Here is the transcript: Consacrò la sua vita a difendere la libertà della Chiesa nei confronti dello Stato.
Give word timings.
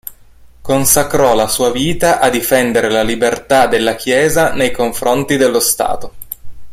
Consacrò 0.61 1.35
la 1.35 1.47
sua 1.47 1.69
vita 1.69 2.19
a 2.19 2.31
difendere 2.31 2.89
la 2.89 3.03
libertà 3.03 3.67
della 3.67 3.93
Chiesa 3.93 4.51
nei 4.51 4.71
confronti 4.71 5.37
dello 5.37 5.59
Stato. 5.59 6.13